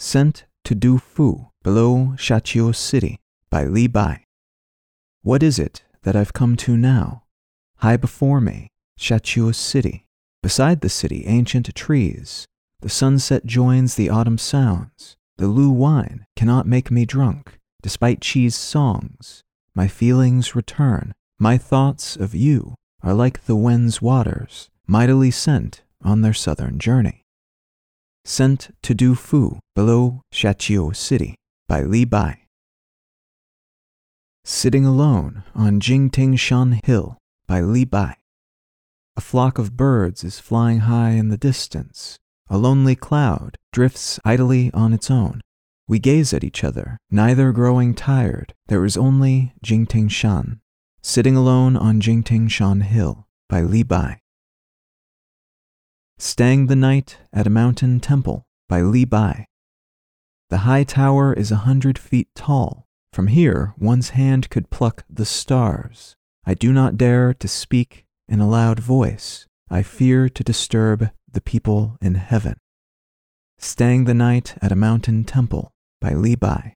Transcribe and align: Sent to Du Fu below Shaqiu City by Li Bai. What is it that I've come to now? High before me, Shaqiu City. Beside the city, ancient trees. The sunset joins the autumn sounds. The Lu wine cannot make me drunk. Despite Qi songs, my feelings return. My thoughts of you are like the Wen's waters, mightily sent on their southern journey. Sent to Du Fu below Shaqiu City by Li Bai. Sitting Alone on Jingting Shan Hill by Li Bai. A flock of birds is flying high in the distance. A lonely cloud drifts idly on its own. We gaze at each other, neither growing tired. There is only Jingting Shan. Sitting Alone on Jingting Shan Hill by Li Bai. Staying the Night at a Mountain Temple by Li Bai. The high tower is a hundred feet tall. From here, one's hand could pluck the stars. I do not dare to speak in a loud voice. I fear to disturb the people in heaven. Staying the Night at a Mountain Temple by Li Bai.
Sent 0.00 0.44
to 0.62 0.76
Du 0.76 0.96
Fu 0.98 1.48
below 1.64 2.14
Shaqiu 2.14 2.72
City 2.72 3.18
by 3.50 3.64
Li 3.64 3.88
Bai. 3.88 4.22
What 5.22 5.42
is 5.42 5.58
it 5.58 5.82
that 6.04 6.14
I've 6.14 6.32
come 6.32 6.56
to 6.58 6.76
now? 6.76 7.24
High 7.78 7.96
before 7.96 8.40
me, 8.40 8.68
Shaqiu 8.96 9.52
City. 9.52 10.06
Beside 10.40 10.82
the 10.82 10.88
city, 10.88 11.24
ancient 11.26 11.74
trees. 11.74 12.46
The 12.80 12.88
sunset 12.88 13.44
joins 13.44 13.96
the 13.96 14.08
autumn 14.08 14.38
sounds. 14.38 15.16
The 15.36 15.48
Lu 15.48 15.68
wine 15.68 16.26
cannot 16.36 16.64
make 16.64 16.92
me 16.92 17.04
drunk. 17.04 17.58
Despite 17.82 18.20
Qi 18.20 18.52
songs, 18.52 19.42
my 19.74 19.88
feelings 19.88 20.54
return. 20.54 21.12
My 21.40 21.58
thoughts 21.58 22.14
of 22.14 22.36
you 22.36 22.76
are 23.02 23.14
like 23.14 23.46
the 23.46 23.56
Wen's 23.56 24.00
waters, 24.00 24.70
mightily 24.86 25.32
sent 25.32 25.82
on 26.04 26.22
their 26.22 26.34
southern 26.34 26.78
journey. 26.78 27.24
Sent 28.24 28.70
to 28.82 28.94
Du 28.94 29.14
Fu 29.14 29.58
below 29.74 30.22
Shaqiu 30.32 30.94
City 30.94 31.34
by 31.68 31.82
Li 31.82 32.04
Bai. 32.04 32.42
Sitting 34.44 34.84
Alone 34.84 35.44
on 35.54 35.80
Jingting 35.80 36.36
Shan 36.36 36.80
Hill 36.84 37.18
by 37.46 37.60
Li 37.60 37.84
Bai. 37.84 38.16
A 39.16 39.20
flock 39.20 39.58
of 39.58 39.76
birds 39.76 40.22
is 40.24 40.38
flying 40.38 40.80
high 40.80 41.10
in 41.10 41.28
the 41.28 41.36
distance. 41.36 42.18
A 42.48 42.56
lonely 42.56 42.94
cloud 42.94 43.56
drifts 43.72 44.18
idly 44.24 44.70
on 44.72 44.92
its 44.92 45.10
own. 45.10 45.40
We 45.86 45.98
gaze 45.98 46.32
at 46.32 46.44
each 46.44 46.64
other, 46.64 46.98
neither 47.10 47.52
growing 47.52 47.94
tired. 47.94 48.54
There 48.68 48.84
is 48.84 48.96
only 48.96 49.54
Jingting 49.62 50.08
Shan. 50.08 50.60
Sitting 51.02 51.36
Alone 51.36 51.76
on 51.76 52.00
Jingting 52.00 52.48
Shan 52.48 52.82
Hill 52.82 53.26
by 53.48 53.62
Li 53.62 53.82
Bai. 53.82 54.20
Staying 56.20 56.66
the 56.66 56.74
Night 56.74 57.16
at 57.32 57.46
a 57.46 57.50
Mountain 57.50 58.00
Temple 58.00 58.44
by 58.68 58.82
Li 58.82 59.04
Bai. 59.04 59.46
The 60.50 60.58
high 60.58 60.82
tower 60.82 61.32
is 61.32 61.52
a 61.52 61.62
hundred 61.62 61.96
feet 61.96 62.26
tall. 62.34 62.88
From 63.12 63.28
here, 63.28 63.72
one's 63.78 64.10
hand 64.10 64.50
could 64.50 64.68
pluck 64.68 65.04
the 65.08 65.24
stars. 65.24 66.16
I 66.44 66.54
do 66.54 66.72
not 66.72 66.96
dare 66.96 67.32
to 67.34 67.46
speak 67.46 68.04
in 68.28 68.40
a 68.40 68.48
loud 68.48 68.80
voice. 68.80 69.46
I 69.70 69.84
fear 69.84 70.28
to 70.28 70.42
disturb 70.42 71.08
the 71.30 71.40
people 71.40 71.96
in 72.02 72.16
heaven. 72.16 72.56
Staying 73.60 74.06
the 74.06 74.14
Night 74.14 74.56
at 74.60 74.72
a 74.72 74.76
Mountain 74.76 75.22
Temple 75.22 75.70
by 76.00 76.14
Li 76.14 76.34
Bai. 76.34 76.74